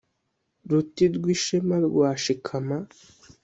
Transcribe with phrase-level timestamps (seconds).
[0.69, 2.77] ruti rw'ishema rwa shikama